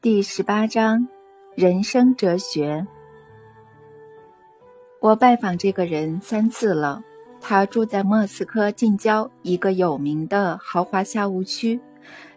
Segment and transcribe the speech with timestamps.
[0.00, 1.06] 第十八章，
[1.54, 2.84] 人生哲学。
[4.98, 7.04] 我拜访这个人三次了。
[7.40, 11.80] 他住在莫斯科近郊一个有名的豪华下屋区。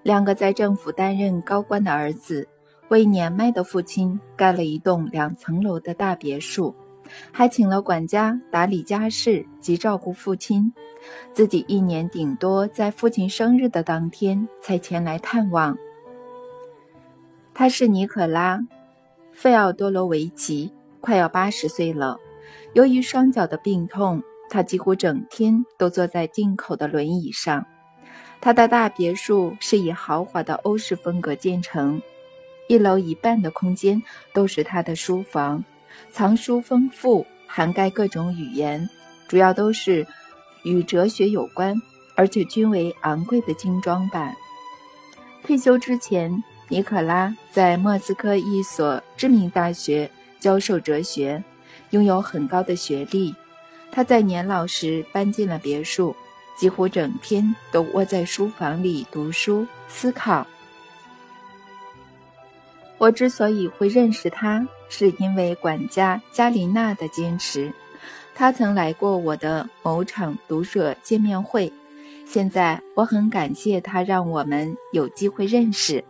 [0.04, 2.48] 两个在政府担任高官的儿子
[2.90, 6.76] 为年迈的父亲盖了一栋两层楼的大别墅，
[7.32, 10.74] 还请了管家打理家事及照顾父亲。
[11.34, 15.78] 自己一年顶多在父亲生日的当天才前来探望。
[17.54, 18.58] 他是尼可拉·
[19.32, 22.18] 费奥多罗维奇，快要八十岁了。
[22.74, 27.66] 由于双脚的病痛，他几乎整天都坐在进口的轮椅上。
[28.42, 32.02] 他的大别墅是以豪华的欧式风格建成，
[32.68, 34.02] 一楼一半的空间
[34.34, 35.64] 都是他的书房，
[36.12, 38.90] 藏书丰富，涵盖各种语言，
[39.28, 40.06] 主要都是
[40.64, 41.76] 与哲学有关，
[42.16, 44.36] 而且均为昂贵的精装版。
[45.44, 46.44] 退休之前。
[46.68, 51.44] 尼可拉在莫斯科一所知名大学教授哲学，
[51.92, 53.36] 拥有很高的学历。
[53.92, 56.16] 他在年老时搬进了别墅，
[56.58, 60.48] 几乎整天都窝在书房里读书思考。
[62.98, 67.72] 我之所以会认识他，是因为管家加琳娜的坚持。
[68.34, 71.72] 他曾来过我的某场读者见面会，
[72.26, 76.04] 现在我很感谢他让我们有机会认识。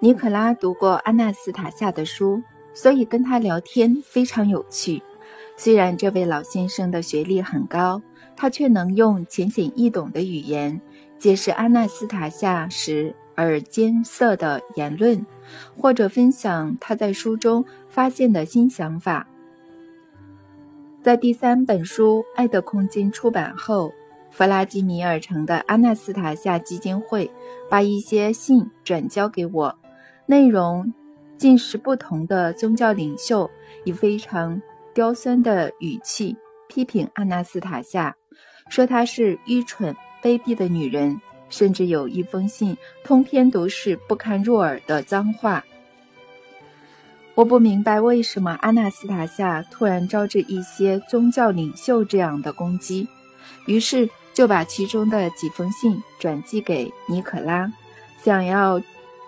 [0.00, 2.42] 尼可拉读过阿纳斯塔夏的书，
[2.74, 5.02] 所以跟他聊天非常有趣。
[5.56, 8.00] 虽然这位老先生的学历很高，
[8.36, 10.80] 他却能用浅显易懂的语言
[11.18, 15.24] 解释阿纳斯塔夏时而艰涩的言论，
[15.76, 19.28] 或者分享他在书中发现的新想法。
[21.02, 23.92] 在第三本书《爱的空间》出版后，
[24.30, 27.30] 弗拉基米尔城的阿纳斯塔夏基金会
[27.70, 29.78] 把一些信转交给我。
[30.26, 30.92] 内容
[31.36, 33.48] 尽是不同的宗教领袖
[33.84, 34.60] 以非常
[34.92, 36.36] 刁钻的语气
[36.66, 38.16] 批评阿纳斯塔夏，
[38.68, 45.64] 说她是愚蠢卑鄙的女人，甚至有一封信通篇都是不堪入耳的脏话。
[47.34, 53.06] 我不明白为什么阿纳斯塔夏突然招致一些宗教领袖这样的攻击，
[53.66, 57.72] 于是就把其中的几封信转寄给尼可拉，
[58.22, 58.80] 想要。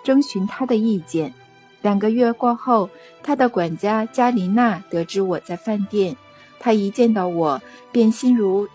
[0.04, 1.34] 征询他的意见。
[1.82, 2.88] 两个月过后，
[3.22, 6.16] 他的管家加琳娜得知我在饭店，
[6.58, 7.60] 他一见到我
[7.92, 8.66] 便心如，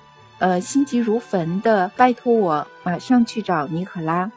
[0.43, 4.29] 呃，心急如焚的拜托我马上去找尼可拉，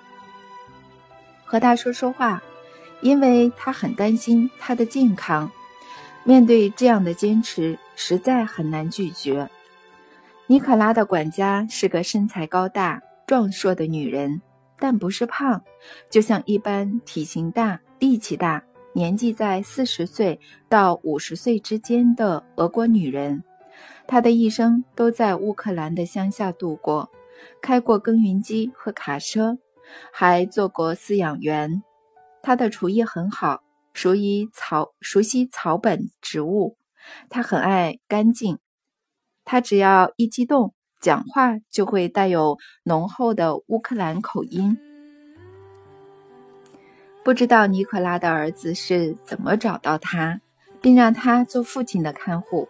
[1.45, 2.41] 和他说说话，
[3.01, 5.51] 因为他很担心他的健康。
[6.23, 9.51] 面对这样的坚持，实在很难拒绝。
[10.47, 14.41] 尼可拉的管家是个身材高大、壮硕的女人。
[14.79, 15.61] 但不是胖，
[16.09, 18.63] 就像一般体型大、力气大、
[18.93, 23.43] 年纪在四十岁到五十岁之间的俄国女人。
[24.09, 27.11] 他的一生都在乌克兰的乡下度过，
[27.61, 29.59] 开过耕耘机和卡车，
[30.13, 31.83] 还做过饲养员。
[32.43, 33.63] 他的厨艺很好，
[33.93, 36.77] 熟悉草熟悉草本植物。
[37.29, 38.59] 他很爱干净。
[39.45, 40.73] 他只要一激动。
[40.99, 44.77] 讲话就会带有浓厚的乌克兰口音。
[47.23, 50.41] 不知道尼可拉的儿子是怎么找到他，
[50.81, 52.67] 并让他做父亲的看护。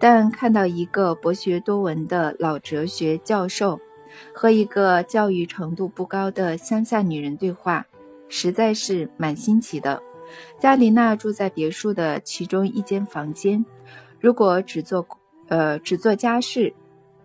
[0.00, 3.78] 但看到一个博学多闻的老哲学教授
[4.34, 7.86] 和一个教育程度不高的乡下女人对话，
[8.28, 10.02] 实在是蛮新奇的。
[10.58, 13.64] 加琳娜住在别墅的其中一间房间，
[14.18, 15.06] 如果只做
[15.48, 16.74] 呃只做家事。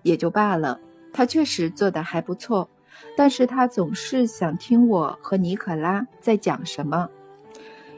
[0.03, 0.79] 也就罢了，
[1.11, 2.69] 他确实做得还不错，
[3.17, 7.09] 但是他总是想听我和尼可拉在讲什么，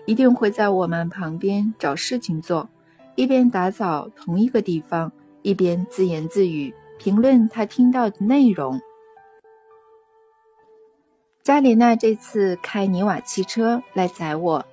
[0.06, 2.70] 一定会在我们旁边找事情做，
[3.18, 5.12] 一边打扫同一个地方，
[5.42, 8.80] 一边自言自语评论他听到的内容。
[11.42, 14.64] 加里娜这次开尼瓦汽车来载我，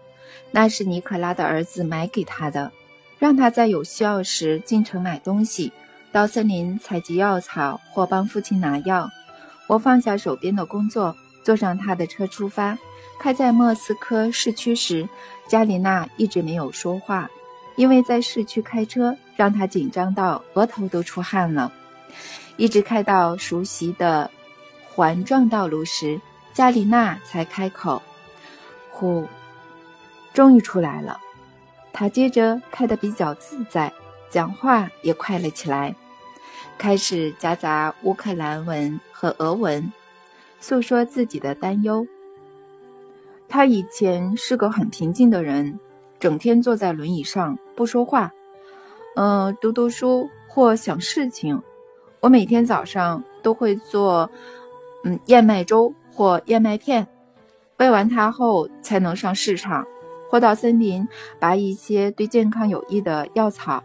[0.51, 2.71] 那是尼可拉的儿子买给他的，
[3.19, 5.73] 让他在有需要时进城买东西。
[6.13, 9.09] 到森林采集药草，或帮父亲拿药。
[9.69, 12.77] 我放下手边的工作，坐上他的车出发。
[13.19, 15.09] 开在莫斯科市区时，
[15.49, 17.31] 加里娜一直没有说话，
[17.77, 21.73] 因为在市区开车让他紧张到额头都出汗了。
[22.57, 24.31] 一直开到熟悉的
[24.85, 26.21] 环状道路时，
[26.53, 28.01] 加里娜才开口
[28.91, 29.27] ：“呼，
[30.33, 31.21] 终于出来了。”
[31.93, 33.93] 他接着开得比较自在，
[34.31, 35.95] 讲话也快了起来。
[36.79, 39.93] 开始夹杂乌克兰文和俄文，
[40.61, 42.07] 诉说自己的担忧。
[43.49, 45.79] 他以前是个很平静的人，
[46.25, 48.33] 整天坐在轮椅上不说话，
[49.15, 51.61] 嗯，读读书或想事情。
[52.21, 54.31] 我每天早上都会做，
[55.05, 57.07] 嗯，燕麦粥或燕麦片，
[57.77, 59.87] 喂完它后才能上市场，
[60.31, 61.07] 或到森林
[61.39, 63.85] 拔一些对健康有益的药草。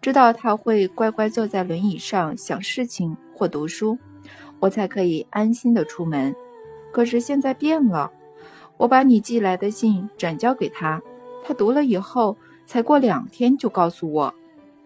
[0.00, 3.98] 知道他会乖乖坐在轮椅上想事情或读书，
[4.58, 6.34] 我才可以安心的出门。
[6.90, 8.10] 可是现在变了，
[8.78, 11.02] 我把你寄来的信转交给他，
[11.44, 12.36] 他读了以后，
[12.66, 14.34] 才过两天就告诉我，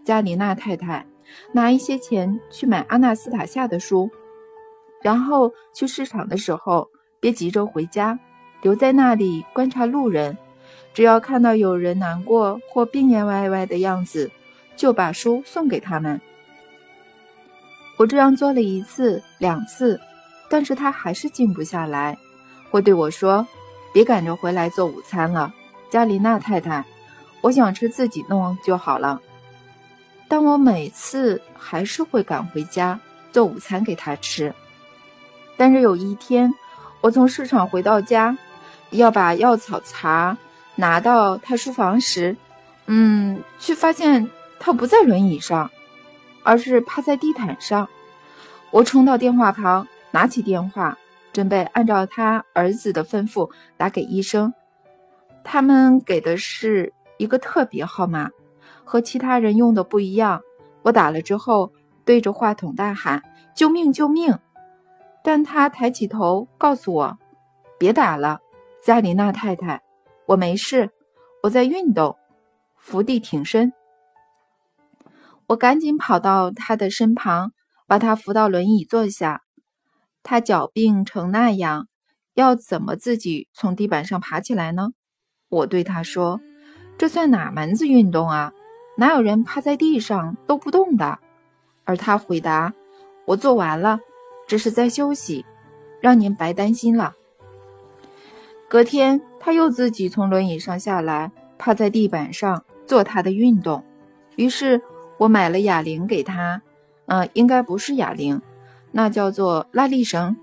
[0.05, 1.07] 加里娜太太，
[1.53, 4.11] 拿一些钱去买阿纳斯塔夏的书，
[5.01, 6.91] 然后去市场的时候
[7.21, 8.19] 别急着回家，
[8.61, 10.37] 留在那里观察路人，
[10.93, 14.31] 只要看到有人难过或病恹歪歪的样子。
[14.77, 16.21] 就把书送给他们。
[17.97, 20.01] 我这样做了一次、两次，
[20.49, 22.17] 但是他还是静不下来，
[22.71, 23.45] 会对我说
[23.93, 25.53] ：“别赶着回来做午餐了，
[25.91, 26.85] 加琳娜太太，
[27.41, 29.21] 我想吃自己弄就好了。”
[30.29, 33.01] 但我每次还是会赶回家
[33.33, 34.55] 做午餐给他吃。
[35.57, 36.53] 但是有一天，
[37.01, 38.37] 我从市场回到家，
[38.91, 40.37] 要把药草茶
[40.75, 42.37] 拿到他书房时，
[42.87, 44.29] 嗯，却发现。
[44.61, 45.71] 他不在轮椅上，
[46.43, 47.89] 而是趴在地毯上。
[48.73, 50.99] 我冲到电话旁，拿起电话，
[51.33, 54.53] 准备按照他儿子的吩咐打给医生。
[55.51, 58.29] 他们给的是一个特别号码，
[58.85, 60.43] 和其他人用的不一样。
[60.83, 61.73] 我打了之后，
[62.05, 63.23] 对着话筒大喊
[63.57, 63.91] ：“救命！
[63.91, 64.39] 救命！”
[65.25, 67.19] 但他抬起头告诉我
[67.81, 68.41] ：“别打了，
[68.85, 69.83] 加里娜太太，
[70.27, 70.91] 我没事，
[71.43, 72.19] 我在运动，
[72.77, 73.73] 伏地挺身。”
[75.49, 77.53] 我赶紧跑到他的身旁，
[77.87, 79.41] 把他扶到轮椅坐下。
[80.23, 81.89] 他脚病成那样，
[82.35, 84.91] 要怎么自己从地板上爬起来呢？
[85.49, 86.41] 我对他说
[86.99, 88.53] ：“这算哪门子运动啊？
[88.97, 91.19] 哪有人趴在地上都不动的？”
[91.85, 92.73] 而他回答
[93.27, 94.01] ：“我做完了，
[94.47, 95.45] 只是在休息，
[96.01, 97.15] 让您白担心了。”
[98.69, 103.85] 隔天，他又自己从轮椅上下来，趴在地板上做他的运动。
[104.37, 104.83] 于是。
[105.19, 106.63] 我买了哑铃给他，
[107.07, 108.41] 嗯，应该不是哑铃，
[108.93, 110.37] 那叫做拉力绳，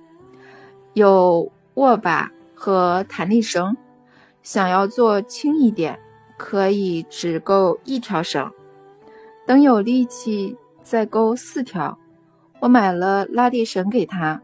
[0.91, 3.77] 有握把和弹力绳。
[4.45, 5.99] 想要做轻一点，
[6.37, 8.51] 可以只勾一条绳，
[9.47, 11.97] 等有力气再勾四条。
[12.59, 14.39] 我买了拉力绳给他，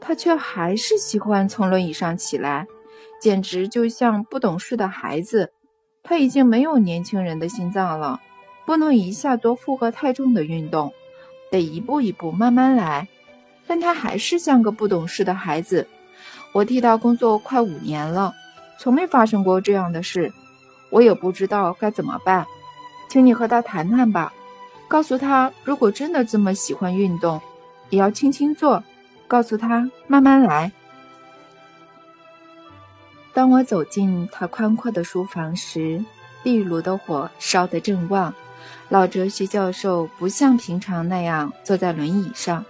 [0.00, 2.66] 他却还是喜欢从轮椅上起来，
[3.20, 5.52] 简直就像不懂事的孩子。
[6.02, 8.20] 他已经没有年轻人的心脏了。
[8.66, 10.92] 不能一下做负荷太重的运动，
[11.52, 13.06] 得一步一步慢慢来。
[13.68, 15.86] 但他还是像个不懂事的孩子。
[16.52, 18.34] 我替他工作快五年了，
[18.80, 20.32] 从没发生过这样的事。
[20.88, 22.46] 我也不知道该怎么办，
[23.10, 24.32] 请你和他谈谈吧。
[24.88, 27.38] 告诉他，如果真的这么喜欢运动，
[27.90, 28.82] 也要轻轻做。
[29.28, 30.72] 告诉他慢慢来。
[33.34, 36.02] 当我走进他宽阔的书房时，
[36.42, 38.34] 壁炉的火烧得正旺。
[38.88, 42.64] 老哲学教授不像平常那样坐在轮椅上，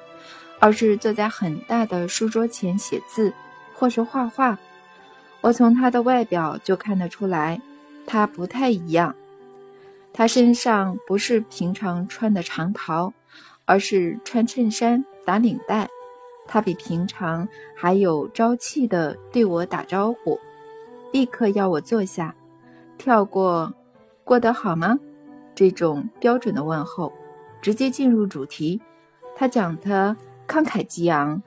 [0.58, 3.32] 而是坐在很大的书桌前写字，
[3.72, 4.58] 或是画画。
[5.40, 7.60] 我从他的外表就看得出来，
[8.06, 9.14] 他不太一样。
[10.12, 13.12] 他身上不是平常穿的长袍，
[13.64, 15.88] 而是穿衬衫打领带。
[16.46, 20.38] 他比平常还有朝气地对我打招呼，
[21.12, 22.34] 立刻要我坐下，
[22.98, 23.72] 跳过
[24.24, 24.98] “过得好吗？”
[25.54, 27.12] 这种标准的问候，
[27.62, 28.80] 直接进入主题。
[29.36, 30.16] 他讲的
[30.48, 31.40] 慷慨激昂。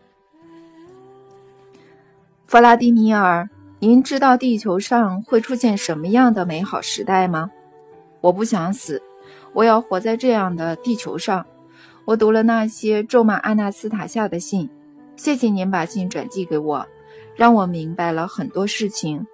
[2.47, 3.49] 弗拉迪米尔，
[3.85, 7.51] 您知道地球上会出现什么样的美好时代吗？
[8.21, 9.03] 我不想死，
[9.51, 11.45] 我要活在这样的地球上。
[12.05, 14.69] 我读了那些咒骂阿纳斯塔夏的信，
[15.17, 16.87] 谢谢您把信转寄给我，
[17.35, 19.27] 让我明白了很多事情。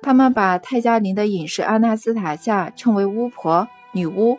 [0.00, 3.66] 他们把泰加林的隐士阿纳斯塔夏称为巫婆。
[3.90, 4.38] 女巫，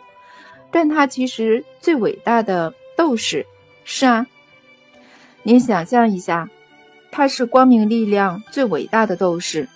[0.70, 3.44] 但她其实最伟大的斗士。
[3.84, 4.26] 是啊，
[5.42, 6.48] 您想象一下，
[7.10, 9.68] 他是光明力量最伟大的斗士，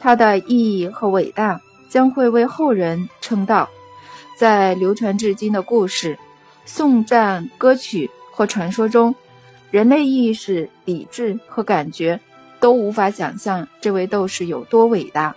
[0.00, 3.68] 他的意义和伟大将会为后人称道。
[4.36, 6.18] 在流传至今的故事、
[6.64, 9.14] 颂赞歌曲或传说中，
[9.70, 12.20] 人类意识、理智和感觉
[12.60, 15.34] 都无法想象这位斗士有多伟大。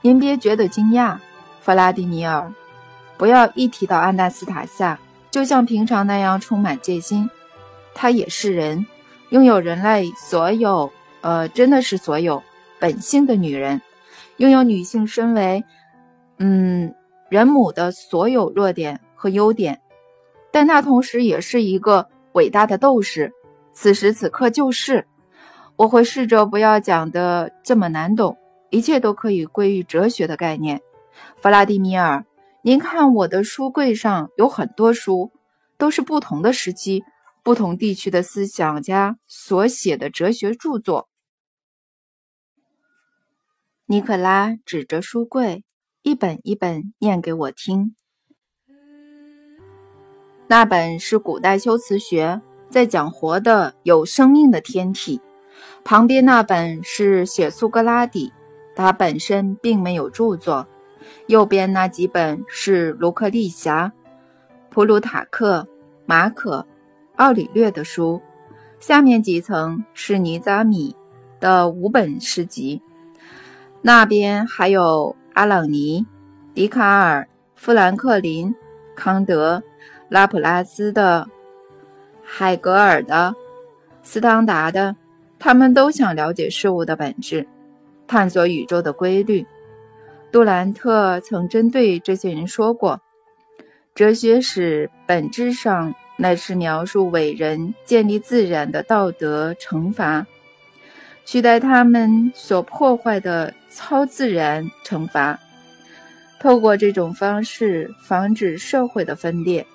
[0.00, 1.18] 您别觉得惊讶。
[1.62, 2.50] 弗拉迪米尔，
[3.18, 4.98] 不要一提到安纳斯塔夏
[5.30, 7.28] 就像平常那样充满戒心。
[7.94, 8.86] 他也是人，
[9.30, 12.42] 拥有人类所有，呃，真的是所有
[12.80, 13.80] 本性的女人，
[14.38, 15.64] 拥有女性身为，
[16.38, 16.92] 嗯，
[17.28, 19.80] 人母的所有弱点和优点。
[20.50, 23.32] 但那同时也是一个伟大的斗士。
[23.72, 25.06] 此时此刻就是，
[25.76, 28.36] 我会试着不要讲的这么难懂，
[28.70, 30.80] 一切都可以归于哲学的概念。
[31.40, 32.24] 弗拉迪米尔，
[32.62, 35.30] 您看我的书柜上有很多书，
[35.78, 37.04] 都是不同的时期、
[37.42, 41.08] 不同地区的思想家所写的哲学著作。
[43.86, 45.64] 尼克拉指着书柜，
[46.02, 47.94] 一本一本念给我听。
[50.46, 55.20] 那本是古代修辞学，在讲活的有生命的天体。
[55.84, 58.32] 旁边那本是写苏格拉底，
[58.76, 60.68] 他本身并没有著作。
[61.26, 63.92] 右边那几本是卢克利霞、
[64.70, 65.66] 普鲁塔克、
[66.04, 66.66] 马可、
[67.20, 68.20] 奥里略的书。
[68.78, 70.96] 下面几层是尼扎米
[71.38, 72.80] 的五本诗集。
[73.82, 76.06] 那边还有阿朗尼、
[76.54, 78.54] 笛卡尔、富兰克林、
[78.96, 79.62] 康德。
[80.08, 81.28] 拉普拉斯的、
[82.20, 83.32] 海格尔的、
[84.02, 84.96] 斯汤达的，
[85.38, 87.46] 他们都想了解事物的本质，
[88.08, 89.46] 探索宇宙的规律。
[90.32, 93.00] 杜兰特曾针对这些人说过
[93.94, 100.26] ：“哲学史本质上乃是描述伟人建立自然的道德惩罚，
[101.24, 105.40] 取代他们所破坏的超自然惩罚，
[106.38, 109.66] 透过这种方式防止社会的分裂。”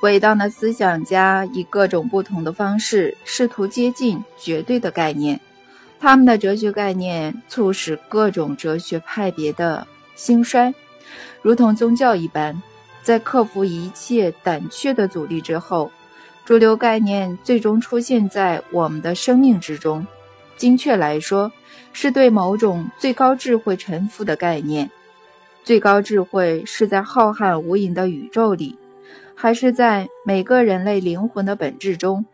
[0.00, 5.38] 伟大的思想家以各种不同的方式试图接近绝对的概念，
[6.00, 10.72] 他们的哲学概念促使各种哲学派别的兴衰，
[11.42, 12.62] 如同宗教一般。
[13.04, 15.92] 在克服一切胆怯的阻力之后，
[16.44, 20.04] 主流概念最终出现在我们的生命之中。
[20.56, 21.52] 精确来说，
[21.92, 24.90] 是对某种最高智慧臣服的概念。
[25.62, 28.76] 最高智慧是在浩瀚无垠的宇宙里。
[29.36, 32.24] 还是在每个人类灵魂的本质中，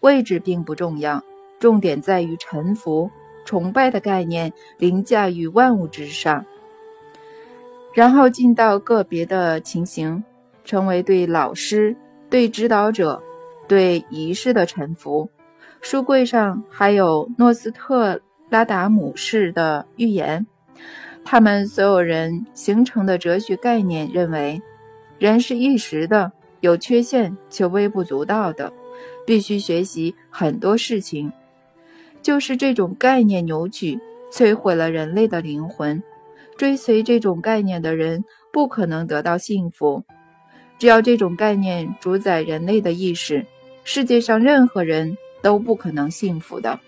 [0.00, 1.24] 位置并不重要，
[1.58, 3.10] 重点在于臣服、
[3.44, 6.44] 崇拜的概念凌驾于万物之上。
[7.92, 10.22] 然后进到个别的情形，
[10.64, 11.94] 成为对老师、
[12.30, 13.22] 对指导者、
[13.68, 15.28] 对仪式的臣服。
[15.80, 20.46] 书柜上还有诺斯特拉达姆式的预言，
[21.24, 24.62] 他们所有人形成的哲学概念认为，
[25.18, 26.32] 人是一时的。
[26.60, 28.72] 有缺陷却微不足道的，
[29.26, 31.32] 必须学习很多事情，
[32.22, 33.98] 就是这种概念扭曲，
[34.30, 36.00] 摧毁了人类的灵魂。
[36.62, 40.04] 追随这种概念的人不可能得到幸福。
[40.78, 43.44] 只要这种概念主宰人类的意识，
[43.82, 46.78] 世界上任何人都不可能幸福的。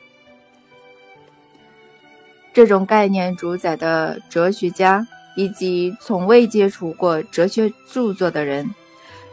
[2.53, 5.05] 这种概念主宰的哲学家
[5.35, 8.73] 以及从未接触过哲学著作的人。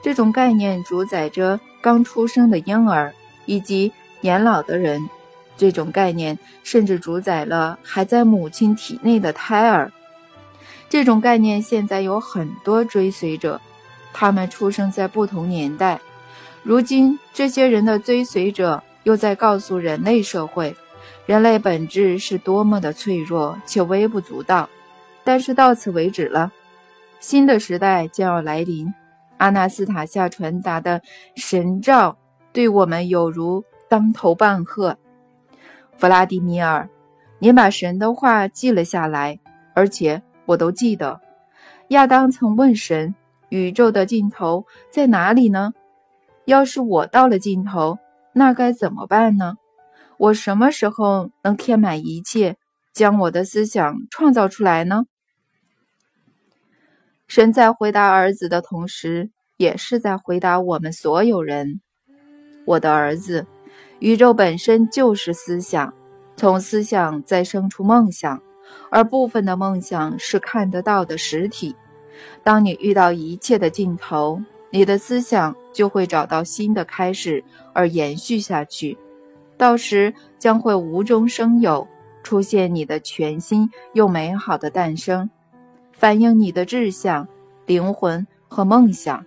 [0.02, 3.14] 这种概念主宰着刚出生的婴儿
[3.46, 5.08] 以及年老的人，
[5.56, 9.92] 这种概念甚至主宰了还在母亲体内的胎儿。
[10.92, 13.62] 这种概念现在有很多追随者，
[14.12, 16.02] 他们出生在不同年代。
[16.64, 20.76] 如今，这些人的追随者又在告诉人类社会，
[21.26, 24.68] 人类本质是多么的脆弱且微不足道。
[25.24, 26.52] 但是到此为止了，
[27.22, 28.94] 新的时代将要来临。
[29.38, 31.02] 阿纳斯塔夏传达的
[31.38, 32.18] 神照
[32.52, 34.98] 对我们有如当头棒喝。
[35.96, 36.90] 弗拉迪米尔，
[37.40, 39.40] 您把神的话记了下来，
[39.74, 40.22] 而且
[40.52, 41.22] 我都记得。
[41.90, 43.16] 亚当曾问神
[43.50, 45.74] ：“宇宙的尽头在哪里呢？”
[46.46, 47.98] 要是我到了尽头，
[48.34, 49.56] 那该怎么办呢？
[50.18, 52.58] 我什么时候能填满一切，
[52.94, 55.06] 将我的思想创造出来呢？
[57.28, 61.80] 神在回答儿子的同时，也是在回答我们所有人。
[62.66, 63.48] 我的儿子，
[64.00, 65.94] 宇宙本身就是思想，
[66.36, 68.42] 从思想再生出梦想，
[68.90, 71.76] 而部分的梦想是看得到的实体。
[72.44, 78.98] 当你遇到一切的尽头，你的思想就会找到新的开始而延续下去，
[79.58, 81.88] 到时将会无中生有，
[82.24, 85.30] 出现你的全新又美好的诞生。
[85.92, 87.28] 反映你的志向、
[87.66, 89.26] 灵魂和梦想，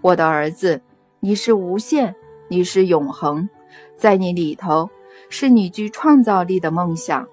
[0.00, 0.80] 我的儿子，
[1.20, 2.14] 你是无限，
[2.48, 3.48] 你是永恒，
[3.96, 4.88] 在你里头
[5.28, 7.26] 是你具创造力的梦想。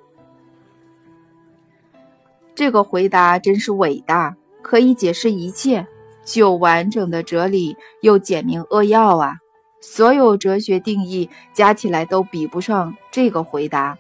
[2.56, 5.86] 这个回答真是伟大，可以解释一切。
[6.24, 9.36] 就完整的哲理又简明扼要啊！
[9.80, 13.96] 所有哲学定义加起来都比不上这个回答。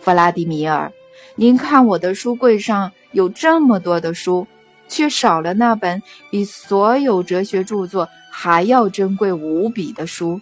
[0.00, 0.90] 弗拉迪米尔，
[1.36, 4.44] 您看我的书柜上有这么多的书，
[4.88, 10.40] 却少了那本比所有哲学著作还要珍贵无比的书。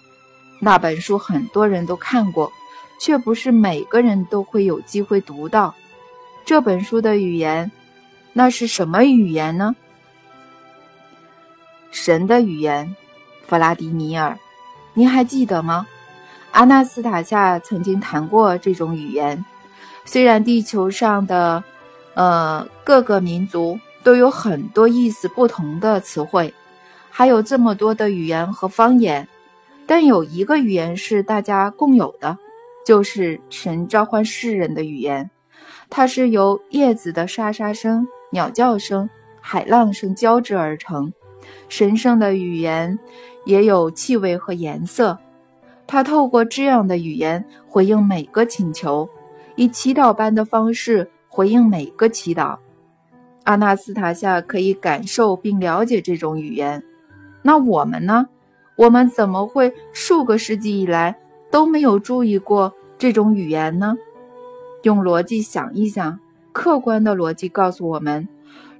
[0.61, 2.51] 那本书很多人都看过，
[2.99, 5.75] 却不是每个人都会有机会读到。
[6.45, 7.71] 这本书的语言，
[8.33, 9.75] 那是什么语言呢？
[11.93, 12.97] 神的语言，
[13.47, 14.37] 弗拉迪米尔，
[14.93, 15.87] 您还记得吗？
[16.51, 19.43] 阿纳斯塔夏曾经谈过这种语言。
[20.05, 21.63] 虽然地球上的，
[22.15, 26.53] 呃，各个民族都有很多意思不同的词汇，
[27.09, 29.27] 还有这么多的语言和方言，
[29.87, 32.37] 但有一个语言是大家共有的，
[32.85, 35.31] 就是神召唤世人的语言。
[35.95, 39.11] 它是由叶子的沙沙声、鸟叫声、
[39.43, 41.13] 海浪声交织而成。
[41.69, 42.99] 神圣的语言
[43.45, 45.19] 也有气味和颜色。
[45.87, 49.07] 它透过这样的语言回应每个请求，
[49.55, 52.57] 以祈祷般的方式回应每个祈祷。
[53.45, 56.83] 阿纳斯塔夏可以感受并了解这种语言。
[57.43, 58.27] 那我们呢？
[58.77, 61.15] 我们怎么会数个世纪以来
[61.51, 63.95] 都没有注意过这种语言呢？
[64.83, 66.19] 用逻辑想一想，
[66.53, 68.29] 客观的逻辑告诉我们：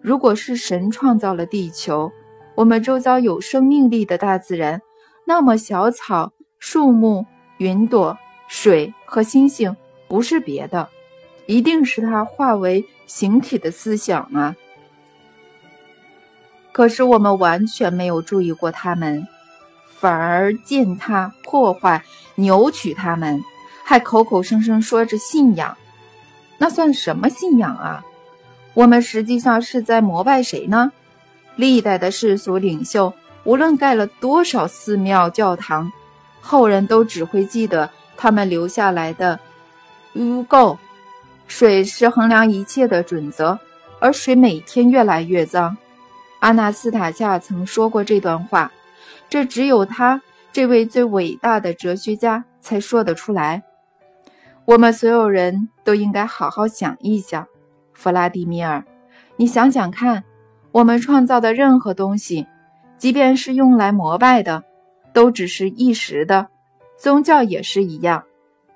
[0.01, 2.11] 如果是神创造了地球，
[2.57, 4.83] 我们周遭有生命力的大自然，
[5.25, 7.25] 那么小草、树木、
[7.59, 8.19] 云朵、
[8.49, 9.77] 水和星星
[10.09, 10.89] 不是别的，
[11.47, 14.57] 一定是它化为形体的思想啊！
[16.73, 19.27] 可是我们完全没有注意过它们，
[19.87, 22.03] 反而践踏、破坏、
[22.35, 23.41] 扭曲它们，
[23.85, 25.77] 还口口声声说着信仰。
[26.63, 28.05] 那算什么信仰啊？
[28.73, 30.93] 我们实际上是在膜拜谁呢？
[31.57, 35.91] 历代的世俗领袖，无论盖了多少寺庙、教堂，
[36.41, 39.41] 后人都只会记得他们留下来的
[40.15, 40.79] 污垢。
[41.49, 43.59] 水是衡量一切的准则，
[43.99, 45.77] 而水每天越来越脏。
[46.39, 48.71] 阿纳斯塔夏曾说过这段话，
[49.29, 50.23] 这只有他
[50.53, 53.65] 这位最伟大的哲学家才说得出来。
[54.65, 57.47] 我们所有人都应该好好想一想，
[57.93, 58.85] 弗拉迪米尔，
[59.37, 60.23] 你想想看，
[60.71, 62.47] 我们创造的任何东西，
[62.97, 64.63] 即便是用来膜拜的，
[65.13, 66.49] 都只是一时的。
[66.97, 68.23] 宗教也是一样，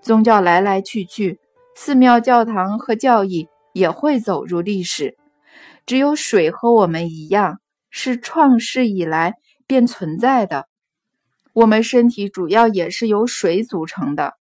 [0.03, 1.38] 宗教来来去去，
[1.77, 5.16] 寺庙、教堂和教义也会走入历史。
[5.87, 9.35] 只有水和我们一样，是创世以来
[9.68, 10.66] 便存在的。
[11.53, 14.35] 我们身体主要也是由水组成的。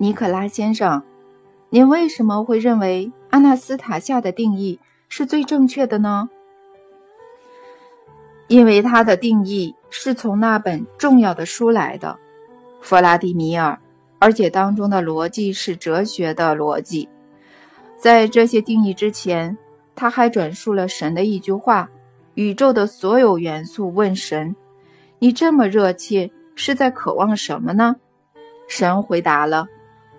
[0.00, 1.02] 尼克拉先生，
[1.70, 6.30] 您为什么会认为阿纳斯塔夏的定义是最正确的呢？
[8.46, 12.16] 因为他的定义是从那本重要的书来的，
[12.80, 13.76] 弗拉迪米尔，
[14.20, 17.08] 而且当中的逻辑是哲学的逻辑。
[17.96, 19.58] 在这些定义之前，
[19.96, 21.90] 他还转述了神的一句话
[22.34, 24.54] ：“宇宙的所有元素问神，
[25.18, 27.96] 你这么热切是在渴望什么呢？”
[28.68, 29.66] 神回答了。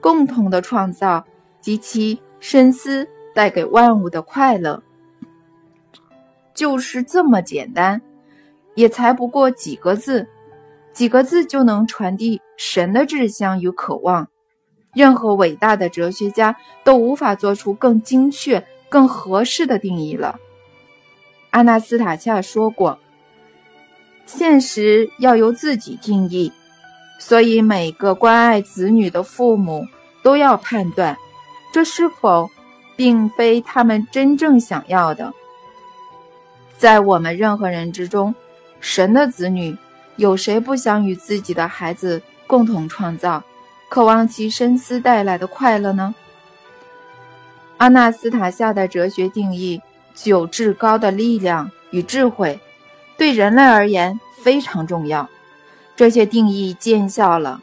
[0.01, 1.25] 共同的创造
[1.59, 4.81] 及其深思带给万物的快乐，
[6.53, 8.01] 就是这么简单，
[8.75, 10.27] 也才不过几个字，
[10.93, 14.27] 几个字就能传递神的志向与渴望。
[14.93, 20.39] 任何伟大的哲学家都无法做出更精确、更合适的定义了。
[21.51, 22.99] 阿纳斯塔夏说过
[24.25, 26.51] ：“现实要由自己定义。”
[27.19, 29.85] 所以，每个关爱子女的父母
[30.23, 31.15] 都要判断，
[31.71, 32.49] 这是否
[32.95, 35.31] 并非他们真正想要的。
[36.77, 38.33] 在我们任何人之中，
[38.79, 39.77] 神的子女
[40.15, 43.43] 有谁不想与自己的孩子共同创造，
[43.89, 46.15] 渴望其深思带来的快乐呢？
[47.77, 49.81] 阿纳斯塔夏的哲学定义
[50.15, 52.59] 具有至高的力量与智慧，
[53.17, 55.29] 对人类而言非常重要。
[55.99, 57.61] 这些定义见效了，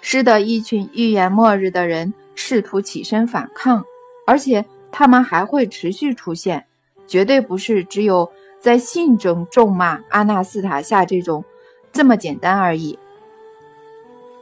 [0.00, 3.84] 使得一群预言末日的人试图起身反抗，
[4.26, 6.64] 而且他们还会持续出现，
[7.06, 11.44] 绝对不是只有在信中咒骂阿纳斯塔夏这种
[11.92, 12.98] 这么简单而已，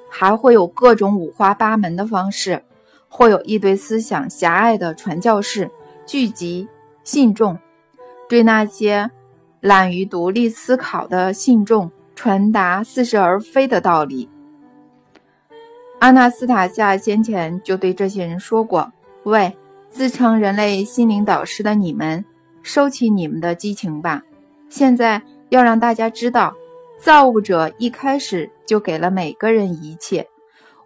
[0.09, 2.63] 还会有各种五花八门的方式，
[3.09, 5.69] 会有一堆思想狭隘的传教士
[6.07, 6.69] 聚集
[7.03, 7.59] 信众，
[8.29, 9.11] 对那些
[9.59, 11.91] 懒于独立思考的信众。
[12.15, 14.29] 传达似是而非的道理。
[16.01, 18.93] 阿纳斯塔夏先前就对这些人说过
[19.25, 19.57] ：“喂，
[19.91, 22.25] 自称人类心灵导师的你们，
[22.63, 24.23] 收起你们的激情吧。
[24.69, 26.55] 现在要让大家知道，
[26.99, 30.27] 造物者一开始就给了每个人一切。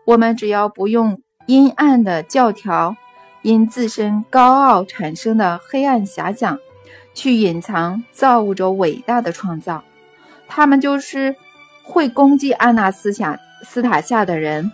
[0.05, 2.95] 我们只要不用阴暗的教条，
[3.43, 6.59] 因自身高傲产生的黑暗遐想，
[7.13, 9.83] 去隐藏造物者伟大的创造，
[10.49, 11.37] 他们就是
[11.83, 14.73] 会攻击阿纳斯塔斯塔夏的人。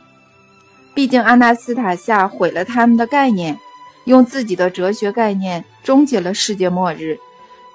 [0.95, 3.59] 毕竟阿纳斯塔夏毁了他们的概念，
[4.05, 7.19] 用自己的哲学概念终结了世界末日。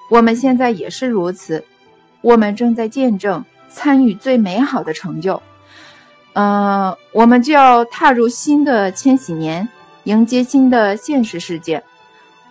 [0.08, 1.62] 我们现在也是如此，
[2.22, 5.40] 我们正在见证参与最美好的成就。
[6.32, 9.68] 呃，我们就要踏入新的千禧年，
[10.04, 11.82] 迎接新的现实世界。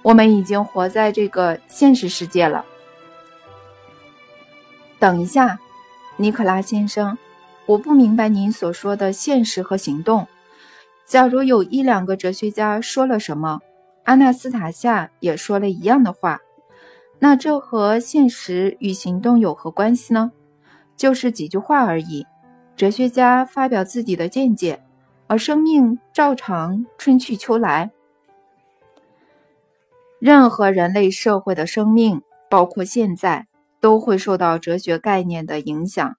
[0.01, 2.63] 我们已经活在这个现实世界了。
[4.99, 5.57] 等一下，
[6.17, 7.17] 尼可拉先生，
[7.65, 10.27] 我不明白您所说的现实和行动。
[11.05, 13.61] 假如有一两个哲学家说了什么，
[14.03, 16.39] 阿纳斯塔夏也说了一样的话，
[17.19, 20.31] 那这和现实与行动有何关系呢？
[20.97, 22.27] 就是几句话而已。
[22.75, 24.81] 哲学家发表自己的见解，
[25.27, 27.91] 而生命照常春去秋来。
[30.19, 33.47] 任何人类社会的生命，包括现在，
[33.79, 36.15] 都会受到哲学概念的影响。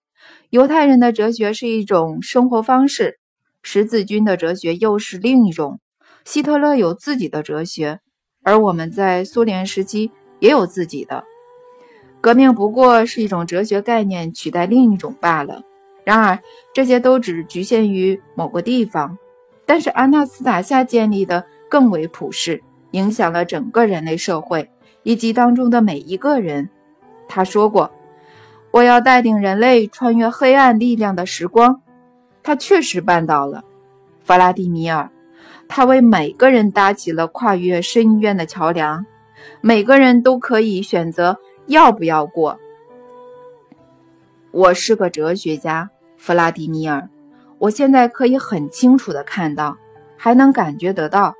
[0.51, 3.18] 犹太人的哲学是一种生活方式。
[3.62, 5.81] 十字军的哲学又是另一种，
[6.25, 8.01] 希特勒有自己的哲学，
[8.42, 11.25] 而我们在苏联时期也有自己的
[12.23, 15.62] 革命，不过是一种哲学概念取代另一种罢了。
[16.05, 16.38] 然而，
[16.73, 19.18] 这些都只局限于某个地方。
[19.66, 24.70] 但是，阿纳斯塔夏建立的更为普世，影响了整个人类社会
[25.03, 26.70] 以及当中的每一个人。
[27.31, 27.93] 他说过
[28.73, 31.81] ：“我要带领人类穿越黑暗力量的时光。”
[32.43, 33.62] 他确实办到了，
[34.25, 35.09] 弗拉迪米尔。
[35.69, 39.07] 他为每个人搭起了跨越深渊的桥梁，
[39.61, 42.59] 每个人都可以选择要不要过。
[44.51, 47.09] 我是个哲学家，弗拉迪米尔。
[47.59, 49.77] 我现在可以很清楚地看到，
[50.16, 51.35] 还能感觉得到，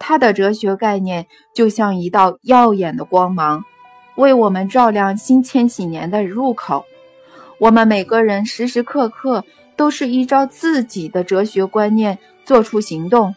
[0.00, 3.62] 他的哲学概念就像一道耀眼的光芒，
[4.16, 6.84] 为我们照亮新千禧年的入口。
[7.58, 9.44] 我们每个人时时刻刻。
[9.76, 13.34] 都是依照自己的哲学观念做出行动。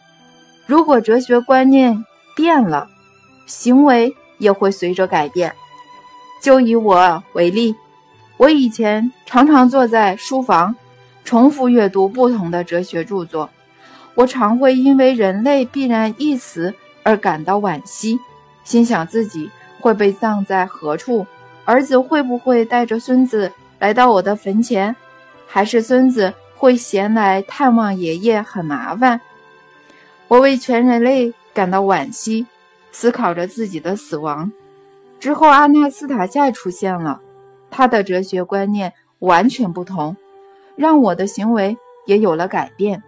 [0.64, 2.02] 如果哲学观念
[2.34, 2.88] 变了，
[3.44, 5.54] 行为也会随着改变。
[6.42, 7.76] 就以我为例，
[8.38, 10.74] 我以前常常坐在书房，
[11.24, 13.50] 重复阅读不同的哲学著作。
[14.14, 18.18] 我常会因为人类必然一死而感到惋惜，
[18.64, 21.26] 心想自己会被葬在何处，
[21.64, 24.94] 儿子会不会带着孙子来到我的坟前。
[25.46, 29.20] 还是孙子会闲来探望爷爷很麻烦，
[30.28, 32.46] 我为全人类感到惋惜，
[32.92, 34.52] 思考着自己的死亡。
[35.18, 37.20] 之后，阿纳斯塔夏出现了，
[37.68, 40.16] 他的哲学观念完全不同，
[40.76, 43.02] 让我的行为也有了改变。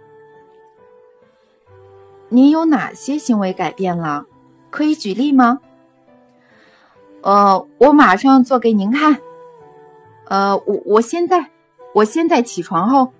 [2.29, 4.27] 你有哪些行为改变了？
[4.71, 5.61] 可以举例吗？
[7.23, 9.19] 呃，我马上做给您看。
[10.27, 11.49] 呃，我我现在。
[11.95, 13.13] 我现在起床后，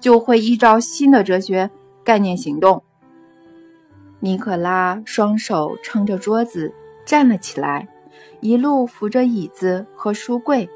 [0.00, 1.70] 就会依照新的哲学
[2.04, 2.82] 概念行动。
[4.20, 6.74] 尼可拉双手撑着桌子
[7.06, 7.88] 站了起来，
[8.40, 10.68] 一路扶着椅子和书柜，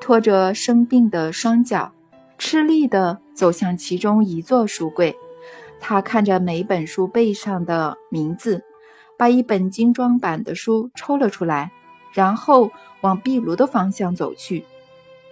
[0.00, 1.92] 拖着生病的双脚，
[2.38, 5.14] 吃力地走向其中一座书柜。
[5.78, 8.64] 他看着每本书背上的名字，
[9.18, 11.70] 把一本精装版的书抽了出来，
[12.12, 12.70] 然后
[13.00, 14.64] 往壁炉的方向走去。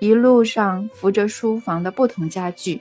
[0.01, 2.81] 一路上扶着书房的不同家具，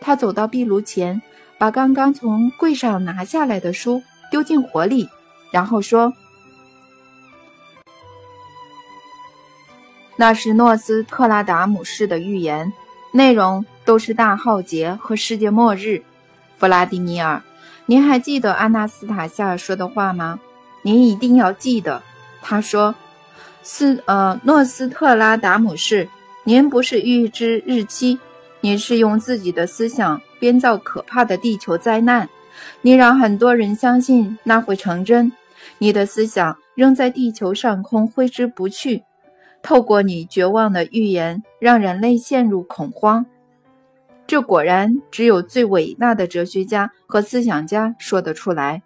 [0.00, 1.22] 他走到壁炉前，
[1.56, 5.08] 把刚刚从柜上拿下来的书丢进火里，
[5.50, 6.12] 然后说
[10.16, 12.70] ：“那是诺斯特拉达姆式的预言，
[13.12, 16.02] 内容都是大浩劫和世界末日。”
[16.58, 17.42] 弗拉迪米尔，
[17.86, 20.38] 您还记得阿纳斯塔夏说的话吗？
[20.82, 22.02] 您一定要记得，
[22.42, 22.94] 他说
[23.62, 26.08] ：“斯呃，诺斯特拉达姆式。”
[26.44, 28.18] 您不是预知日期，
[28.62, 32.26] 您是用自己的思想编造可怕的地球灾难，
[32.80, 35.30] 你让很多人相信那会成真。
[35.76, 39.02] 你的思想仍在地球上空挥之不去，
[39.60, 43.26] 透过你绝望的预言，让人类陷入恐慌。
[44.26, 48.82] 这果然只有最伟大的哲学家和思想家说得出来。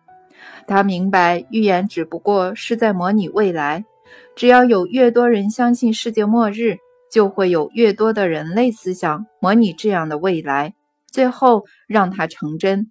[0.66, 3.84] 他明白，预言只不过是在模拟未来。
[4.34, 6.78] 只要有越多人相信世界末日，
[7.10, 10.74] 就会有越多的人类思想模拟这样的未来，
[11.10, 12.90] 最后让它成真。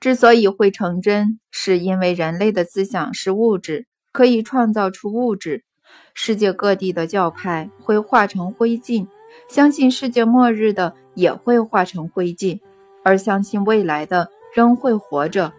[0.00, 5.64] 之所以会成真，是因为人类的思想是物质，可以创造出物质。
[6.12, 9.06] 世界各地的教派会化成灰烬，
[9.48, 12.60] 相信世界末日的也会化成灰烬，
[13.02, 15.52] 而相信未来的仍会活着。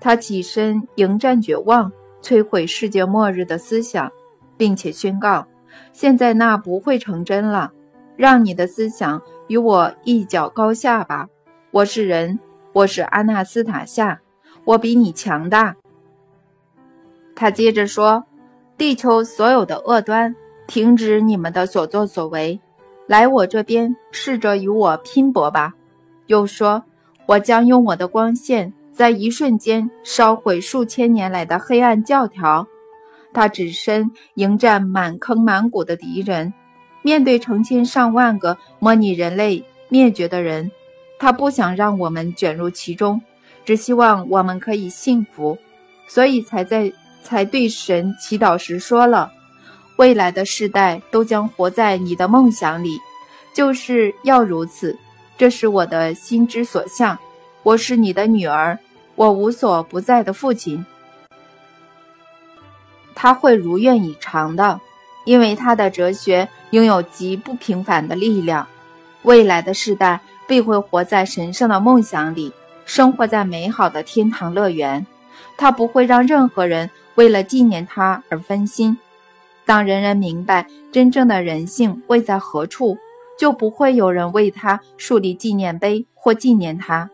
[0.00, 1.92] 他起身迎战绝望，
[2.26, 4.10] 摧毁世界末日的思想，
[4.56, 5.46] 并且宣告：
[5.92, 7.70] 现在那不会成真了。
[8.16, 11.28] 让你的思想与我一较高下吧。
[11.70, 12.40] 我是人，
[12.72, 14.20] 我是阿纳斯塔夏，
[14.64, 15.76] 我比你强大。
[17.36, 18.24] 他接着说。
[18.76, 20.34] 地球所有的恶端，
[20.66, 22.60] 停止你们的所作所为，
[23.06, 25.72] 来我这边，试着与我拼搏吧。
[26.26, 26.82] 又说，
[27.24, 32.66] 我将用我的光线，在一瞬间烧毁数千年来的黑暗教条。
[33.32, 36.52] 他只身迎战满坑满谷的敌人，
[37.02, 40.70] 面对成千上万个模拟人类灭绝的人，
[41.18, 43.20] 他不想让我们卷入其中，
[43.64, 45.58] 只希望我们可以幸福，
[46.08, 46.92] 所以才在。
[47.22, 49.32] 才对神祈祷时说了
[49.98, 52.96] ：“未来的世代都将活在你的梦想里，
[53.52, 54.96] 就是要如此。
[55.36, 57.18] 这是我的心之所向。
[57.64, 58.78] 我是你的女儿，
[59.16, 60.86] 我无所不在的父亲。
[63.14, 64.80] 他会如愿以偿的，
[65.24, 68.66] 因为他的哲学拥有极不平凡的力量。
[69.22, 72.52] 未来的世代必会活在神圣的梦想里，
[72.84, 75.04] 生活在美好的天堂乐园。
[75.56, 78.98] 他不会让任何人。”为了纪念他而分心，
[79.64, 82.98] 当人人明白真正的人性位在何处，
[83.38, 87.08] 就不会有人为他树立纪念碑或纪念他。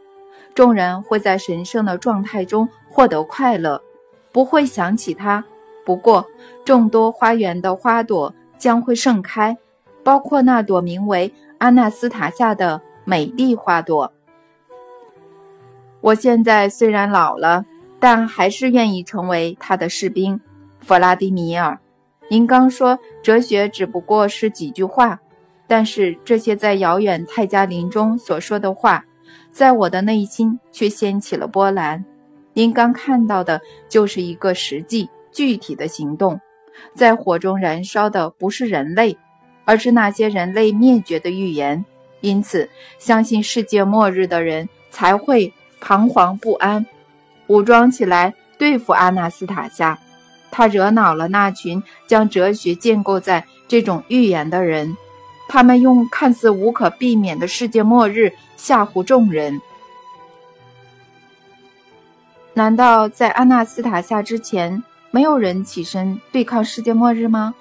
[0.54, 3.82] 众人会在神圣的状态中获得快乐，
[4.32, 5.44] 不会想起他。
[5.84, 6.24] 不过，
[6.64, 9.56] 众多花园的花朵将会盛开，
[10.02, 14.12] 包括那朵名为阿纳斯塔夏的美丽花朵。
[16.00, 17.64] 我现在虽然老了。
[18.04, 20.40] 但还是愿意成为他的士兵，
[20.80, 21.78] 弗拉迪米尔。
[22.28, 25.20] 您刚说哲学只不过是几句话，
[25.68, 29.04] 但是这些在遥远泰加林中所说的话，
[29.52, 32.04] 在我的内心却掀起了波澜。
[32.54, 36.40] 您刚看到的就是一个实际具体的行动，
[36.94, 39.16] 在火中燃烧的不是人类，
[39.64, 41.84] 而是那些人类灭绝的预言。
[42.20, 46.84] 因此，相信世界末日的人才会彷徨不安。
[47.48, 49.98] 武装起来对付阿纳斯塔夏，
[50.50, 54.96] 他惹恼了那群将哲学建构在这种预言的人，
[55.52, 59.60] 他们用看似无可避免的世界末日吓唬众人。
[62.54, 67.54] 难道在阿纳斯塔夏之前，没有人起身对抗世界末日吗？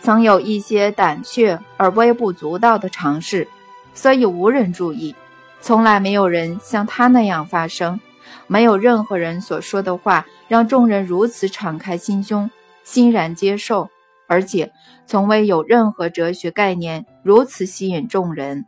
[0.00, 3.48] 曾有一些胆怯而微不足道的尝试，
[3.92, 5.16] 所以无人注意。
[5.60, 7.98] 从来没有人像他那样发声，
[8.46, 12.48] 没有任何人所说的话让众人如此敞开心胸，
[12.84, 13.90] 欣然接受，
[14.28, 14.72] 而且
[15.04, 18.66] 从未有任何哲学概念如此吸引众人，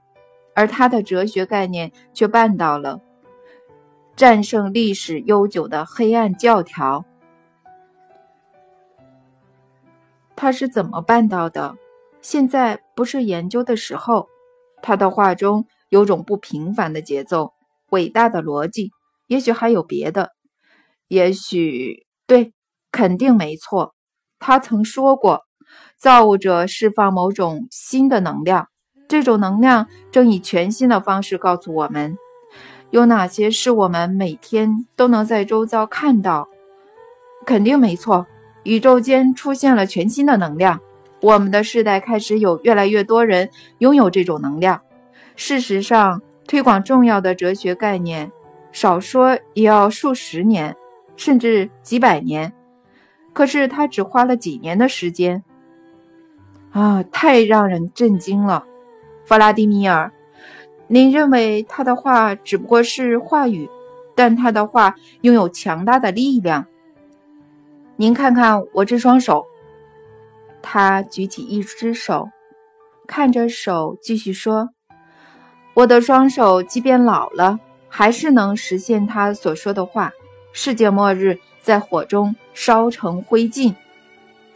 [0.54, 3.00] 而他的哲学概念却办到了，
[4.16, 7.04] 战胜历史悠久的黑暗教条。
[10.34, 11.76] 他是怎么办到的？
[12.20, 14.28] 现在不是研究的时候。
[14.82, 15.66] 他的话中。
[15.90, 17.52] 有种不平凡的节奏，
[17.88, 18.92] 伟大的逻辑，
[19.26, 20.30] 也许还有别的，
[21.08, 22.52] 也许对，
[22.92, 23.96] 肯定没错。
[24.38, 25.42] 他曾说过，
[26.00, 28.68] 造物者释放某种新的能量，
[29.06, 32.16] 这种能量正以全新的方式告诉我们，
[32.88, 36.48] 有哪些是我们每天都能在周遭看到。
[37.44, 38.26] 肯定没错，
[38.62, 40.80] 宇宙间出现了全新的能量，
[41.20, 44.80] 我们的世代开始有越来越多人拥有这种能量。
[45.36, 48.32] 事实上，推广重要的哲学概念，
[48.72, 50.74] 少说也要数十年，
[51.16, 52.50] 甚至几百年。
[53.34, 55.44] 可是他只花了几年的时间，
[56.72, 58.64] 啊，太让人震惊了，
[59.24, 60.12] 弗拉迪米尔。
[60.86, 63.68] 您认为他的话只不过是话语，
[64.14, 66.66] 但他的话拥有强大的力量。
[67.96, 69.46] 您看看我这双手。
[70.62, 72.28] 他举起一只手，
[73.06, 74.70] 看着手，继续说。
[75.74, 80.12] 我的双手即便老了，还是能实现他所说的话。
[80.52, 83.74] 世界末日在火中烧成灰烬，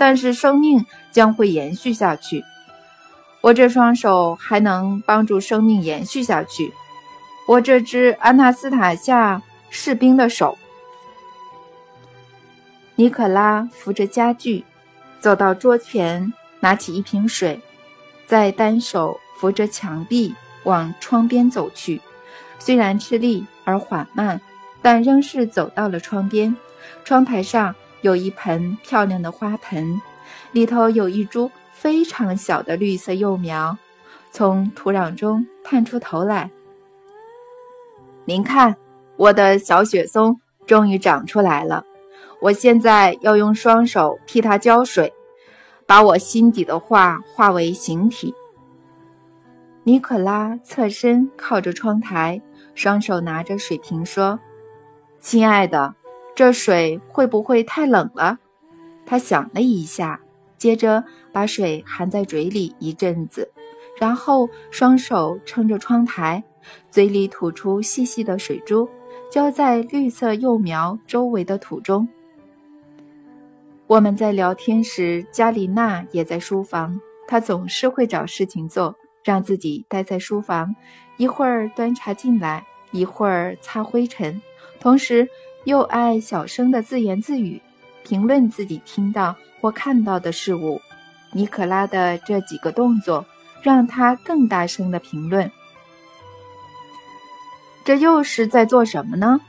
[0.04, 2.44] 但是生命将会延续下去。
[3.40, 6.70] 我这双手还能帮助生命延续下去。
[7.48, 9.40] 我这只安纳斯塔夏
[9.70, 10.58] 士兵的手。
[12.96, 14.62] 尼可拉扶着家具，
[15.20, 17.58] 走到桌前，拿起一瓶水，
[18.26, 20.34] 再单手扶着墙壁。
[20.64, 21.98] 往窗边走去，
[22.58, 24.38] 虽然吃力而缓慢，
[24.82, 26.54] 但仍是走到了窗边。
[27.04, 29.98] 窗台上有一盆漂亮的花盆，
[30.52, 33.74] 里头有一株非常小的绿色幼苗，
[34.30, 36.50] 从土壤中探出头来。
[38.26, 38.76] 您看，
[39.16, 41.82] 我的小雪松终于长出来了。
[42.42, 45.10] 我现在要用双手替它浇水，
[45.86, 48.34] 把我心底的话化为形体。
[49.82, 52.42] 尼可拉侧身靠着窗台，
[52.74, 54.38] 双手拿着水瓶说
[55.20, 55.94] ：“亲爱的，
[56.34, 58.38] 这水会不会太冷了？”
[59.06, 60.20] 他想了一下，
[60.56, 63.50] 接着把水含在嘴里一阵子，
[63.98, 66.42] 然后双手撑着窗台，
[66.90, 68.88] 嘴里吐出细细的水珠，
[69.30, 72.08] 浇在绿色幼苗周围的土中。
[73.86, 78.96] 我们在聊天时，加里娜也在书房，她总是会找事情做。
[79.22, 80.76] 让自己待在书房，
[81.16, 84.42] 一会儿端茶进来，一会儿擦灰尘，
[84.78, 85.26] 同时
[85.64, 87.60] 又爱小声的自言自语，
[88.04, 90.80] 评论自己听到或看到的事物。
[91.32, 93.26] 尼可拉的这几个动作
[93.60, 95.50] 让他更大声的评论。
[97.84, 99.40] 这又是在做什么呢？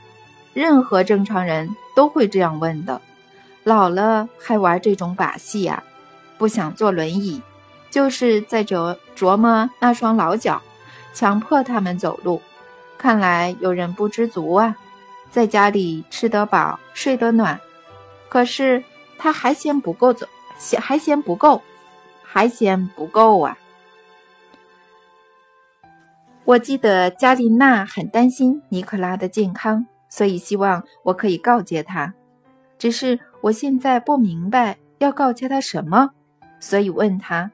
[0.52, 3.00] 任何正常人都会这样问的。
[3.62, 5.82] 老了还玩这种把戏呀？
[6.38, 7.40] 不想坐轮椅。
[7.88, 10.60] 就是在琢琢磨那双老脚，
[11.14, 12.42] 强迫他们走路。
[12.98, 14.76] 看来有人不知足啊，
[15.30, 17.60] 在家里吃得饱，睡得暖，
[18.28, 18.82] 可是
[19.18, 20.26] 他还嫌不够走，
[20.58, 21.60] 嫌还嫌不够，
[22.22, 23.58] 还嫌不够啊！
[26.44, 32.14] 我记得加琳娜很担心尼克拉的健康，所以希望我可以告诫他。
[32.78, 36.10] 只是我现在不明白要告诫他什么，
[36.60, 37.50] 所以问他。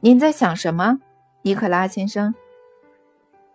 [0.00, 0.98] 您在想什么，
[1.42, 2.34] 尼克拉先生？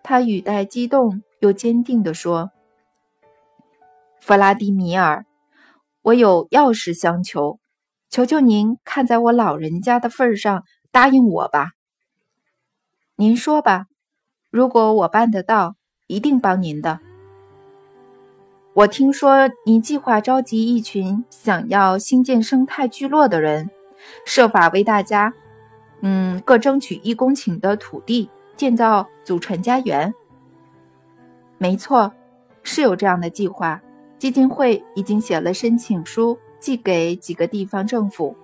[0.01, 2.51] 他语带激动又坚定地说
[4.21, 5.25] ：“弗拉迪米尔，
[6.01, 7.59] 我有要事相求，
[8.09, 11.71] 求求您看在我老人家的份上答应我吧。
[13.17, 13.87] 您说吧，
[14.51, 15.75] 如果我办得到，
[16.07, 17.01] 一定帮您的。
[18.75, 23.69] 我听说您计划召集一群想要新建生态聚落的人，
[24.25, 25.33] 设法为大家。”
[25.99, 30.13] 嗯，各争取一公顷的土地建造祖传家园。
[31.63, 32.11] 没错，
[32.61, 33.81] 是有这样的计划。
[34.19, 38.35] 基金会已经写了申请书，寄给几个地方政府，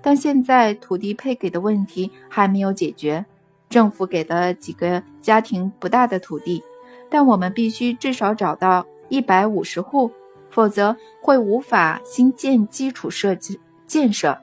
[0.00, 3.26] 但现在土地配给的问题还没有解决。
[3.68, 6.64] 政府给的几个家庭不大的土地，
[7.10, 10.10] 但我们必须至少找到一百五十户，
[10.48, 14.38] 否则会无法新建基础设施建设。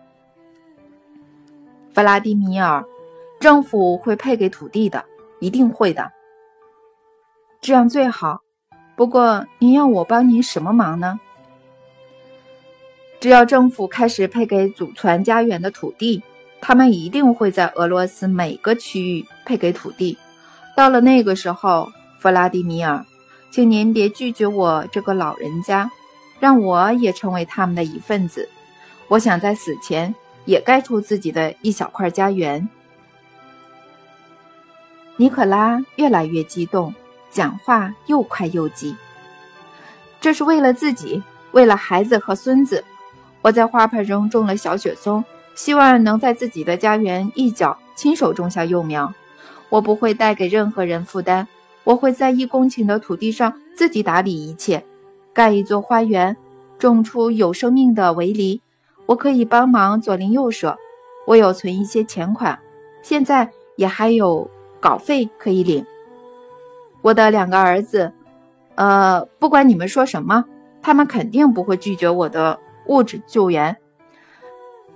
[1.96, 2.86] 弗拉迪米尔，
[3.40, 5.04] 政府会配给土地的，
[5.40, 6.12] 一定会的。
[7.62, 8.42] 这样最好。
[8.96, 11.20] 不过，您要我帮您什么忙呢？
[13.20, 16.24] 只要政府开始配给祖传家园的土地，
[16.62, 20.18] 他们一定会在俄罗斯每个区域配给土地。
[20.76, 23.06] 到了那个时候，弗拉迪米尔，
[23.52, 25.92] 请您别拒绝我这个老人家，
[26.40, 28.48] 让我也成为他们的一份子。
[29.08, 30.14] 我想在死前。
[30.46, 32.68] 也盖出自己的一小块家园。
[35.16, 36.96] 尼可拉越来越激动，
[37.32, 38.96] 讲话又快又急。
[40.22, 42.84] 这是为了自己，为了孩子和孙子。
[43.42, 45.24] 我在花盆中种了小雪松，
[45.56, 49.14] 希望能在自己的家园一角亲手种下幼苗。
[49.70, 51.48] 我不会带给任何人负担，
[51.84, 54.84] 我会在一公顷的土地上自己打理一切，
[55.32, 56.36] 盖一座花园，
[56.78, 58.62] 种出有生命的围篱。
[59.06, 60.78] 我可以帮忙左邻右舍，
[61.26, 62.60] 我有存一些钱款，
[63.02, 65.86] 现在也还有稿费可以领。
[67.02, 68.12] 我的两个儿子，
[68.76, 70.46] 呃，不管你们说什么，
[70.82, 73.76] 他们肯定不会拒绝我的物质救援。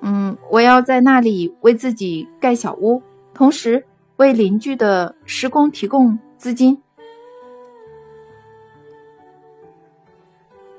[0.01, 3.01] 嗯，我要在那里为自己盖小屋，
[3.33, 3.85] 同时
[4.17, 6.81] 为邻居的施工提供资金。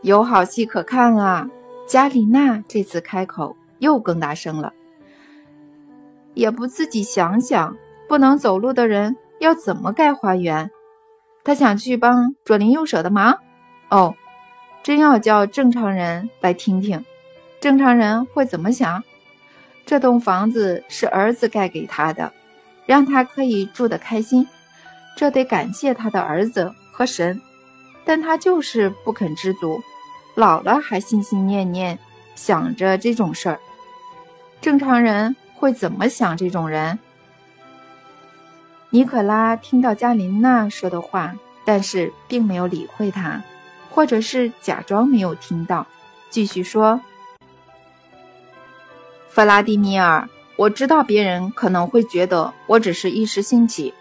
[0.02, 1.48] 有好戏可看啊！
[1.86, 4.72] 加里娜这次开口又更大声了，
[6.34, 7.76] 也不自己想想，
[8.08, 10.70] 不能走路的人要怎么盖花园？
[11.44, 13.38] 他想去帮左邻右舍的忙。
[13.90, 14.14] 哦，
[14.82, 17.04] 真要叫正常人来听听，
[17.60, 19.04] 正常人会怎么想？
[19.86, 22.32] 这栋房子是儿子盖给他的，
[22.86, 24.48] 让他可以住得开心，
[25.14, 27.38] 这得感谢他的儿子和神，
[28.04, 29.78] 但他就是不肯知足。
[30.34, 31.98] 老了还心心念念
[32.34, 33.60] 想着这种事儿，
[34.60, 36.34] 正常人会怎么想？
[36.36, 36.98] 这种人，
[38.94, 41.34] 尼可拉听到加琳娜说的话，
[41.64, 43.42] 但是并没有理会他，
[43.90, 45.84] 或者是假装没有听到，
[46.30, 47.00] 继续说
[49.28, 53.92] ：“弗拉迪米尔，我知道别人可能会觉得我只是一时兴起，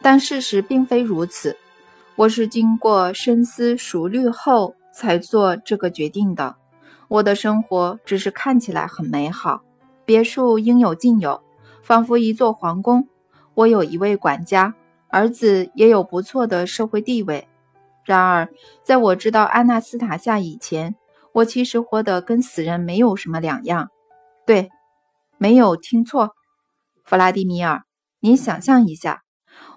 [0.00, 1.54] 但事实并非如此。
[2.16, 6.56] 我是经过深思熟虑后才做这个决定的。
[7.08, 9.60] 我的生活只是看起来很美好，
[10.06, 11.42] 别墅应有尽有，
[11.82, 13.06] 仿佛一座皇宫。
[13.60, 14.74] 我有一位管家，
[15.08, 17.46] 儿子也有不错的社会地位。
[18.06, 18.48] 然而，
[18.82, 20.94] 在我知道安娜斯塔夏以前，
[21.34, 23.90] 我其实活得跟死人没有什么两样，
[24.46, 24.70] 对，
[25.36, 26.30] 没有听错，
[27.04, 27.82] 弗拉迪米尔，
[28.20, 29.20] 您想象一下，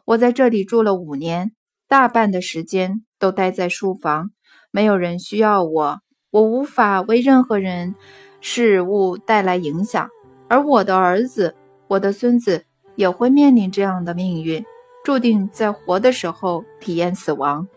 [0.06, 1.52] 我在这里住了五年，
[1.90, 4.32] 大半的时间都待在书房，
[4.72, 6.00] 没有人需要我，
[6.32, 7.96] 我无法为任何人
[8.40, 10.08] 事物带来影响，
[10.48, 11.54] 而我的儿子，
[11.90, 12.64] 我的孙子
[12.96, 14.64] 也会面临这样的命运，
[15.04, 17.68] 注定在活的时候体验死亡。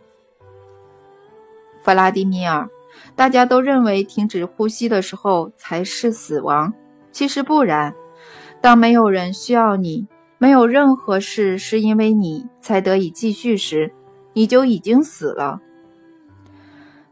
[1.83, 2.69] 弗拉迪米尔。
[3.15, 6.73] 大家都认为停止呼吸的时候才是死亡，
[7.13, 7.95] 其实不然。
[8.63, 10.07] 当没有人需要你，
[10.39, 13.93] 没有任何事是因为你才得以继续时，
[14.33, 15.61] 你就已经死了。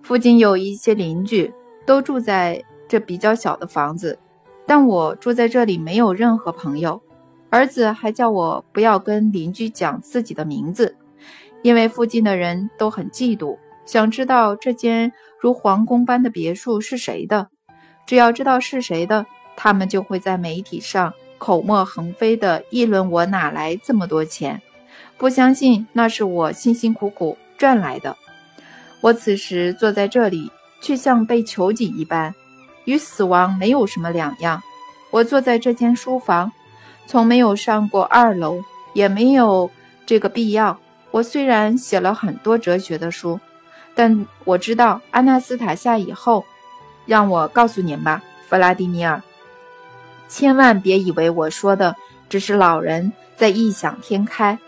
[0.03, 1.53] 附近有一些邻居
[1.85, 4.19] 都住在这比较小的房子，
[4.67, 6.99] 但我住在这里没有任何朋友。
[7.55, 10.97] 儿子还叫我不要跟邻居讲自己的名字，
[11.63, 15.13] 因为附近的人都很嫉妒，想知道这间。
[15.39, 17.47] 如皇宫般的别墅是谁的？
[18.07, 19.25] 只要知道是谁的，
[19.55, 24.61] 他们就会在媒体上口沫横飞地议论我哪来这么多钱，
[25.17, 28.17] 不相信那是我辛辛苦苦赚来的。
[29.01, 30.51] 我此时坐在这里，
[30.81, 32.35] 却像被囚禁一般，
[32.85, 34.61] 与死亡没有什么两样。
[35.13, 36.51] 我坐在这间书房，
[37.07, 39.71] 从没有上过二楼，也没有
[40.07, 40.79] 这个必要。
[41.11, 43.39] 我虽然写了很多哲学的书。
[43.97, 46.45] 但我知道阿纳斯塔夏以后，
[47.07, 49.23] 让我告诉您吧，弗拉迪米尔，
[50.27, 51.95] 千万别以为我说的
[52.29, 54.59] 只是老人在异想天开。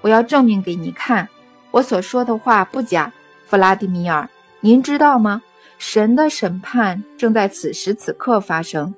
[0.00, 1.28] 我要证明给你看，
[1.70, 3.12] 我所说的话不假。
[3.46, 4.28] 弗拉迪米尔，
[4.58, 5.40] 您知道吗？
[5.78, 8.92] 神的审判正在此时此刻发生。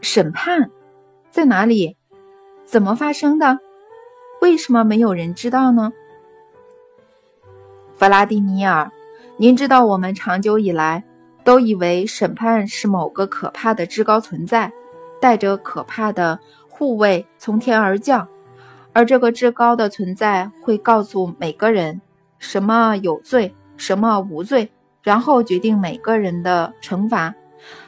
[0.00, 0.68] 审判
[1.30, 1.96] 在哪里？
[2.64, 3.60] 怎么发生的？
[4.40, 5.92] 为什么没有人知道呢？
[7.96, 8.90] 弗拉迪米尔，
[9.36, 11.04] 您知道，我们长久以来
[11.44, 14.72] 都以为审判是某个可怕的至高存在，
[15.20, 18.26] 带着可怕的护卫从天而降，
[18.92, 22.00] 而这个至高的存在会告诉每个人
[22.38, 24.68] 什么有罪，什么无罪，
[25.02, 27.32] 然后决定每个人的惩罚，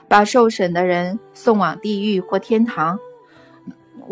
[0.07, 2.97] 把受审的人送往地狱或天堂。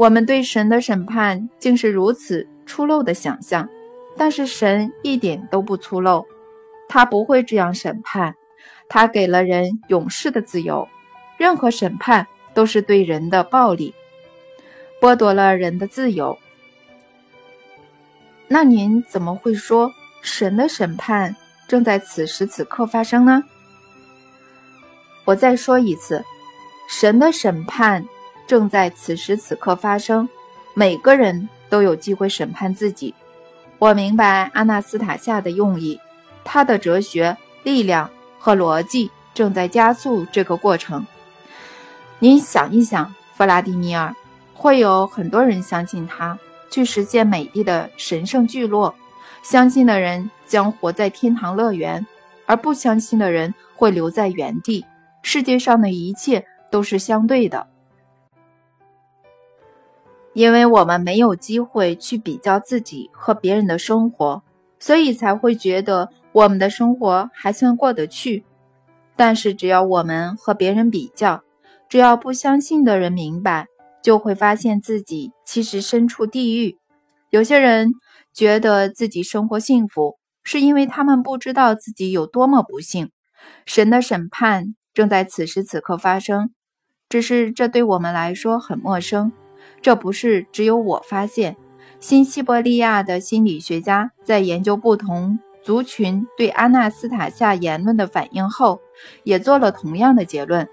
[0.00, 3.68] 我们对神的审判竟是如此粗陋的想象。
[4.16, 6.24] 但是神一点都不粗陋，
[6.88, 8.34] 他不会这样审判。
[8.88, 10.88] 他给了人永世的自由，
[11.36, 13.94] 任何审判都是对人的暴力，
[15.02, 16.38] 剥夺了人的自由。
[18.48, 19.92] 那您怎么会说
[20.22, 21.36] 神的审判
[21.68, 23.44] 正在此时此刻发生呢？
[25.26, 26.24] 我再说一次，
[26.88, 28.02] 神的审判
[28.50, 30.28] 正在此时此刻发生，
[30.74, 33.14] 每个人都有机会审判自己。
[33.78, 36.00] 我明白阿纳斯塔夏的用意，
[36.42, 41.06] 他的哲学力量和逻辑正在加速这个过程。
[42.18, 44.12] 您想一想，弗拉迪米尔，
[44.52, 46.36] 会有很多人相信他，
[46.72, 48.92] 去实现美丽的神圣聚落。
[49.44, 52.04] 相信的人将活在天堂乐园，
[52.46, 54.84] 而不相信的人会留在原地。
[55.22, 57.64] 世界上的一切都是相对的。
[60.32, 64.42] 因为我们没有机会去比较自己和别人的生活，
[64.78, 68.44] 所以才会觉得我们的生活还算过得去。
[69.16, 71.42] 但是，只要我们和别人比较，
[71.88, 73.66] 只要不相信的人明白，
[74.02, 76.78] 就会发现自己其实身处地狱。
[77.28, 77.90] 有些人
[78.32, 83.10] 觉得自己生活幸福，是因为他们不知道自己有多么不幸。
[83.66, 86.50] 神的审判正在此时此刻发生，
[87.08, 89.32] 只是这对我们来说很陌生。
[89.82, 91.56] 这不是只有我发现。
[91.98, 98.80] 新西伯利亚的心理学家在研究不同族群对阿纳斯塔夏言论的反应后，
[99.22, 100.66] 也做了同样的结论。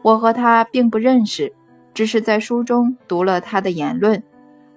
[0.00, 1.52] 我和他并不认识，
[1.92, 4.22] 只是在书中读了他的言论。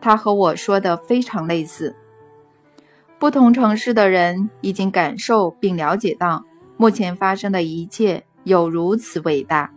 [0.02, 1.96] 他和我说的非常类似。
[3.18, 6.44] 不同城市的人已经感受并了解到，
[6.76, 9.72] 目前发生的一切有如此伟大。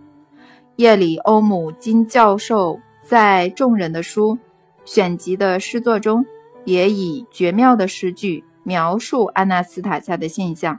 [0.74, 2.80] 夜里欧姆金教授。
[3.10, 4.38] 在众人的书
[4.84, 6.24] 选集的诗作中，
[6.64, 10.78] 也以绝妙的诗句描述安纳斯塔夏的现象。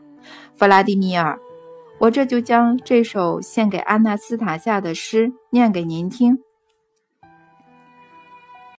[0.55, 1.37] 弗拉迪米尔，
[1.99, 6.39] 我这就将这首献给阿纳斯塔夏的诗念给您听。